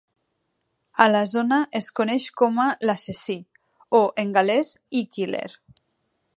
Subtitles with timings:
[1.03, 3.37] A la zona es coneix com a "L'assassí"
[4.01, 5.47] o, en galès "Y Killer".